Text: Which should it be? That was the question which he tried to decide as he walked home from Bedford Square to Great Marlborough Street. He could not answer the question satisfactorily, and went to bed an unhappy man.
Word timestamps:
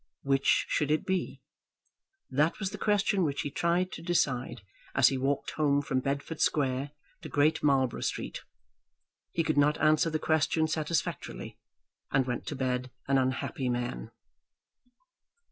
Which 0.23 0.65
should 0.67 0.89
it 0.89 1.05
be? 1.05 1.43
That 2.31 2.57
was 2.57 2.71
the 2.71 2.79
question 2.79 3.23
which 3.23 3.41
he 3.41 3.51
tried 3.51 3.91
to 3.91 4.01
decide 4.01 4.63
as 4.95 5.09
he 5.09 5.17
walked 5.19 5.51
home 5.51 5.83
from 5.83 5.99
Bedford 5.99 6.41
Square 6.41 6.89
to 7.21 7.29
Great 7.29 7.61
Marlborough 7.61 8.01
Street. 8.01 8.41
He 9.31 9.43
could 9.43 9.59
not 9.59 9.79
answer 9.79 10.09
the 10.09 10.17
question 10.17 10.67
satisfactorily, 10.67 11.59
and 12.11 12.25
went 12.25 12.47
to 12.47 12.55
bed 12.55 12.89
an 13.07 13.19
unhappy 13.19 13.69
man. 13.69 14.09